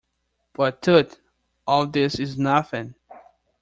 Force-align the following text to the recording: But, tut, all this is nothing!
But, 0.53 0.81
tut, 0.81 1.19
all 1.67 1.85
this 1.85 2.17
is 2.17 2.35
nothing! 2.35 2.95